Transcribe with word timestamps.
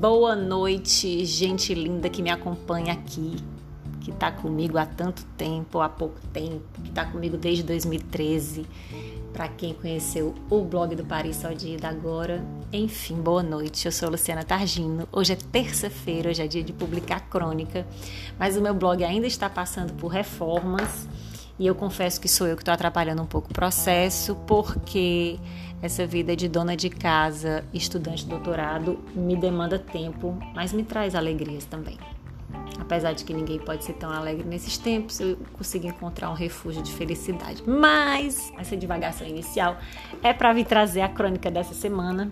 Boa 0.00 0.34
noite, 0.34 1.26
gente 1.26 1.74
linda 1.74 2.08
que 2.08 2.22
me 2.22 2.30
acompanha 2.30 2.94
aqui, 2.94 3.36
que 4.00 4.10
tá 4.10 4.32
comigo 4.32 4.78
há 4.78 4.86
tanto 4.86 5.22
tempo, 5.36 5.78
há 5.78 5.90
pouco 5.90 6.18
tempo, 6.32 6.62
que 6.82 6.90
tá 6.90 7.04
comigo 7.04 7.36
desde 7.36 7.62
2013. 7.62 8.64
Para 9.30 9.46
quem 9.48 9.74
conheceu 9.74 10.34
o 10.48 10.62
blog 10.62 10.96
do 10.96 11.04
Paris 11.04 11.42
da 11.78 11.90
agora, 11.90 12.42
enfim, 12.72 13.16
boa 13.16 13.42
noite. 13.42 13.84
Eu 13.84 13.92
sou 13.92 14.08
Luciana 14.08 14.42
Targino. 14.42 15.06
Hoje 15.12 15.34
é 15.34 15.36
terça-feira, 15.36 16.30
hoje 16.30 16.42
é 16.42 16.46
dia 16.46 16.64
de 16.64 16.72
publicar 16.72 17.20
crônica, 17.28 17.86
mas 18.38 18.56
o 18.56 18.62
meu 18.62 18.72
blog 18.72 19.04
ainda 19.04 19.26
está 19.26 19.50
passando 19.50 19.92
por 19.92 20.08
reformas 20.08 21.06
e 21.60 21.66
eu 21.66 21.74
confesso 21.74 22.18
que 22.18 22.26
sou 22.26 22.46
eu 22.46 22.56
que 22.56 22.62
estou 22.62 22.72
atrapalhando 22.72 23.20
um 23.20 23.26
pouco 23.26 23.50
o 23.50 23.54
processo, 23.54 24.34
porque 24.46 25.38
essa 25.82 26.06
vida 26.06 26.36
de 26.36 26.48
dona 26.48 26.76
de 26.76 26.90
casa, 26.90 27.64
estudante 27.72 28.24
de 28.24 28.30
doutorado, 28.30 28.98
me 29.14 29.36
demanda 29.36 29.78
tempo, 29.78 30.38
mas 30.54 30.72
me 30.72 30.82
traz 30.82 31.14
alegrias 31.14 31.64
também. 31.64 31.98
Apesar 32.78 33.12
de 33.12 33.24
que 33.24 33.32
ninguém 33.32 33.58
pode 33.58 33.84
ser 33.84 33.94
tão 33.94 34.10
alegre 34.10 34.46
nesses 34.46 34.76
tempos, 34.76 35.20
eu 35.20 35.38
consigo 35.52 35.86
encontrar 35.86 36.30
um 36.30 36.34
refúgio 36.34 36.82
de 36.82 36.92
felicidade. 36.92 37.62
Mas 37.66 38.52
essa 38.58 38.76
divagação 38.76 39.26
inicial 39.26 39.76
é 40.22 40.32
para 40.32 40.52
vir 40.52 40.64
trazer 40.64 41.00
a 41.02 41.08
crônica 41.08 41.50
dessa 41.50 41.74
semana, 41.74 42.30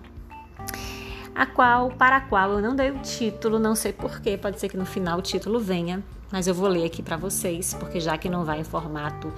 a 1.35 1.47
qual, 1.47 1.91
para 1.91 2.17
a 2.17 2.21
qual 2.21 2.53
eu 2.53 2.61
não 2.61 2.75
dei 2.75 2.91
o 2.91 2.99
título, 2.99 3.59
não 3.59 3.75
sei 3.75 3.93
porquê, 3.93 4.37
pode 4.37 4.59
ser 4.59 4.69
que 4.69 4.77
no 4.77 4.87
final 4.87 5.19
o 5.19 5.23
título 5.23 5.61
venha, 5.61 6.03
mas 6.33 6.47
eu 6.47 6.55
vou 6.55 6.69
ler 6.69 6.85
aqui 6.85 7.03
para 7.03 7.17
vocês, 7.17 7.75
porque 7.75 8.01
já 8.01 8.19
que 8.19 8.29
não 8.29 8.45
vai 8.45 8.61
em 8.61 8.65
formato 8.65 9.33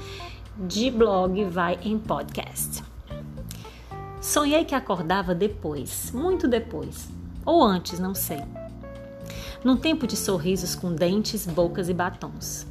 de 0.57 0.91
blog, 0.91 1.45
vai 1.45 1.79
em 1.83 1.99
podcast. 1.99 2.90
Sonhei 4.31 4.65
que 4.65 4.77
acordava 4.77 5.35
depois, 5.35 6.13
muito 6.15 6.47
depois, 6.47 7.09
ou 7.45 7.65
antes, 7.65 7.99
não 7.99 8.15
sei. 8.15 8.41
Num 9.65 9.77
tempo 9.77 10.07
de 10.07 10.17
sorrisos 10.17 10.77
com 10.77 10.95
dentes, 10.95 11.49
bocas 11.49 11.89
e 11.89 11.93
batons. 11.93 12.65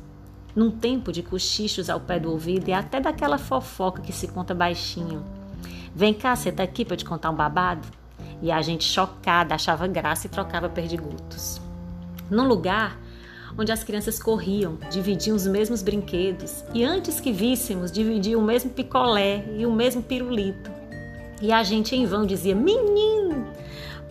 Num 0.55 0.71
tempo 0.71 1.11
de 1.11 1.21
cochichos 1.21 1.89
ao 1.89 1.99
pé 1.99 2.17
do 2.17 2.31
ouvido 2.31 2.69
e 2.69 2.71
até 2.71 3.01
daquela 3.01 3.37
fofoca 3.37 4.01
que 4.01 4.13
se 4.13 4.29
conta 4.29 4.55
baixinho. 4.55 5.21
Vem 5.93 6.13
cá, 6.13 6.33
senta 6.33 6.63
aqui 6.63 6.85
para 6.85 6.95
te 6.95 7.03
contar 7.03 7.29
um 7.29 7.35
babado. 7.35 7.85
E 8.41 8.53
a 8.53 8.61
gente 8.61 8.85
chocada 8.85 9.53
achava 9.53 9.85
graça 9.85 10.27
e 10.27 10.29
trocava 10.29 10.69
perdigotos. 10.69 11.59
Num 12.31 12.47
lugar 12.47 12.97
onde 13.57 13.73
as 13.73 13.83
crianças 13.83 14.17
corriam, 14.17 14.77
dividiam 14.89 15.35
os 15.35 15.45
mesmos 15.45 15.83
brinquedos 15.83 16.63
e 16.73 16.85
antes 16.85 17.19
que 17.19 17.33
víssemos, 17.33 17.91
dividiam 17.91 18.39
o 18.39 18.45
mesmo 18.45 18.71
picolé 18.71 19.43
e 19.57 19.65
o 19.65 19.73
mesmo 19.73 20.01
pirulito. 20.01 20.78
E 21.41 21.51
a 21.51 21.63
gente 21.63 21.95
em 21.95 22.05
vão 22.05 22.25
dizia: 22.25 22.55
"Menino!" 22.55 23.47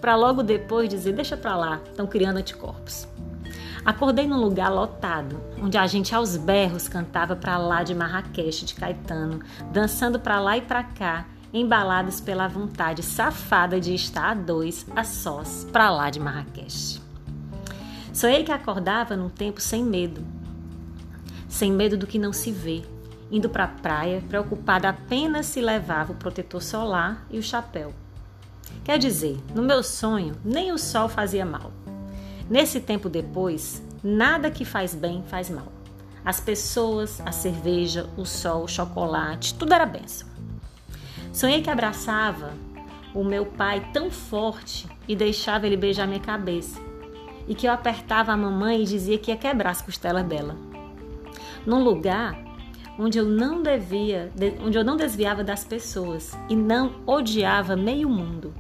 para 0.01 0.17
logo 0.17 0.43
depois 0.43 0.89
dizer: 0.89 1.12
"Deixa 1.12 1.37
para 1.37 1.57
lá, 1.57 1.81
estão 1.91 2.07
criando 2.07 2.39
anticorpos". 2.39 3.07
Acordei 3.84 4.27
num 4.27 4.41
lugar 4.41 4.71
lotado, 4.71 5.41
onde 5.62 5.79
a 5.79 5.87
gente 5.87 6.15
aos 6.15 6.37
berros 6.37 6.89
cantava 6.89 7.34
para 7.34 7.56
lá 7.56 7.83
de 7.83 7.95
Marrakech 7.95 8.65
de 8.65 8.75
Caetano, 8.75 9.41
dançando 9.73 10.21
para 10.21 10.39
lá 10.41 10.59
e 10.59 10.61
para 10.61 10.83
cá, 10.83 11.27
embalados 11.53 12.21
pela 12.21 12.49
vontade 12.49 13.03
safada 13.03 13.81
de 13.81 13.95
estar 13.95 14.31
a 14.31 14.34
dois, 14.34 14.87
a 14.95 15.05
sós, 15.05 15.67
para 15.73 15.91
lá 15.91 16.11
de 16.11 16.21
Marrakech. 16.21 17.01
Sonhei 18.12 18.45
que 18.45 18.53
acordava 18.53 19.17
num 19.17 19.29
tempo 19.29 19.61
sem 19.61 19.83
medo, 19.83 20.23
sem 21.49 21.73
medo 21.73 21.97
do 21.97 22.06
que 22.06 22.19
não 22.19 22.33
se 22.33 22.51
vê, 22.51 22.83
indo 23.31 23.48
para 23.48 23.65
a 23.65 23.69
praia, 23.69 24.23
preocupada 24.29 24.89
apenas 24.89 25.47
se 25.47 25.61
levava 25.61 26.12
o 26.12 26.17
protetor 26.17 26.62
solar 26.62 27.27
e 27.31 27.39
o 27.39 27.43
chapéu. 27.43 27.93
Quer 28.84 28.98
dizer, 28.98 29.39
no 29.55 29.62
meu 29.62 29.83
sonho, 29.83 30.34
nem 30.45 30.73
o 30.73 30.79
sol 30.79 31.09
fazia 31.09 31.45
mal. 31.45 31.73
Nesse 32.49 32.81
tempo 32.81 33.09
depois, 33.09 33.83
nada 34.03 34.50
que 34.50 34.65
faz 34.65 34.94
bem 34.94 35.22
faz 35.28 35.50
mal. 35.50 35.72
As 36.25 36.41
pessoas, 36.41 37.21
a 37.25 37.33
cerveja, 37.33 38.09
o 38.16 38.25
sol, 38.25 38.65
o 38.65 38.69
chocolate, 38.69 39.55
tudo 39.55 39.75
era 39.75 39.87
benção. 39.87 40.28
Sonhei 41.33 41.62
que 41.62 41.71
abraçava 41.71 42.53
o 43.15 43.22
meu 43.22 43.47
pai 43.47 43.91
tão 43.93 44.10
forte 44.10 44.87
e 45.06 45.15
deixava 45.15 45.66
ele 45.66 45.77
beijar 45.77 46.06
minha 46.06 46.21
cabeça 46.21 46.81
e 47.47 47.55
que 47.55 47.66
eu 47.66 47.72
apertava 47.72 48.33
a 48.33 48.37
mamãe 48.37 48.83
e 48.83 48.87
dizia 48.87 49.19
que 49.19 49.31
ia 49.31 49.37
quebrar 49.37 49.71
as 49.71 49.83
costelas 49.83 50.25
dela. 50.25 50.56
Num 51.66 51.83
lugar 51.83 52.47
onde 52.98 53.19
eu 53.19 53.25
não 53.25 53.62
devia, 53.62 54.32
onde 54.64 54.76
eu 54.76 54.84
não 54.84 54.97
desviava 54.97 55.44
das 55.44 55.64
pessoas 55.64 56.36
e 56.48 56.56
não 56.56 56.97
odiava 57.06 57.76
meio 57.76 58.09
mundo. 58.09 58.53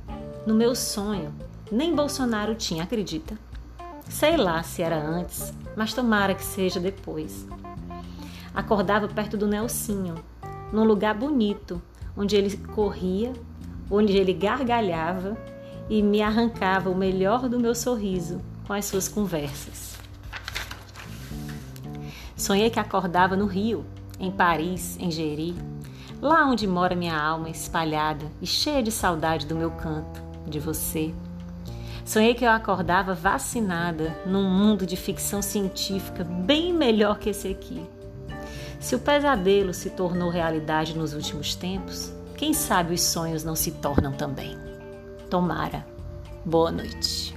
No 0.46 0.54
meu 0.54 0.74
sonho, 0.76 1.34
nem 1.70 1.94
Bolsonaro 1.94 2.54
tinha, 2.54 2.84
acredita? 2.84 3.36
Sei 4.08 4.36
lá 4.36 4.62
se 4.62 4.80
era 4.80 4.96
antes, 4.96 5.52
mas 5.76 5.92
tomara 5.92 6.34
que 6.34 6.44
seja 6.44 6.78
depois. 6.78 7.46
Acordava 8.54 9.08
perto 9.08 9.36
do 9.36 9.46
Nelsinho, 9.46 10.14
num 10.72 10.84
lugar 10.84 11.14
bonito, 11.14 11.82
onde 12.16 12.36
ele 12.36 12.56
corria, 12.74 13.32
onde 13.90 14.16
ele 14.16 14.32
gargalhava 14.32 15.36
e 15.90 16.02
me 16.02 16.22
arrancava 16.22 16.88
o 16.88 16.94
melhor 16.94 17.48
do 17.48 17.58
meu 17.58 17.74
sorriso 17.74 18.40
com 18.66 18.72
as 18.72 18.84
suas 18.84 19.08
conversas. 19.08 19.98
Sonhei 22.36 22.70
que 22.70 22.78
acordava 22.78 23.36
no 23.36 23.46
Rio, 23.46 23.84
em 24.18 24.30
Paris, 24.30 24.96
em 25.00 25.10
Geri, 25.10 25.54
lá 26.20 26.46
onde 26.46 26.66
mora 26.66 26.94
minha 26.94 27.18
alma 27.18 27.48
espalhada 27.48 28.26
e 28.40 28.46
cheia 28.46 28.82
de 28.82 28.90
saudade 28.90 29.46
do 29.46 29.54
meu 29.54 29.70
canto, 29.70 30.22
de 30.46 30.58
você. 30.58 31.14
Sonhei 32.04 32.34
que 32.34 32.44
eu 32.44 32.50
acordava 32.50 33.14
vacinada 33.14 34.16
num 34.24 34.48
mundo 34.48 34.86
de 34.86 34.96
ficção 34.96 35.42
científica 35.42 36.24
bem 36.24 36.72
melhor 36.72 37.18
que 37.18 37.30
esse 37.30 37.48
aqui. 37.48 37.86
Se 38.80 38.94
o 38.94 38.98
pesadelo 38.98 39.74
se 39.74 39.90
tornou 39.90 40.30
realidade 40.30 40.96
nos 40.96 41.12
últimos 41.12 41.54
tempos, 41.54 42.12
quem 42.36 42.54
sabe 42.54 42.94
os 42.94 43.02
sonhos 43.02 43.44
não 43.44 43.56
se 43.56 43.72
tornam 43.72 44.12
também. 44.12 44.56
Tomara. 45.28 45.84
Boa 46.44 46.70
noite. 46.70 47.36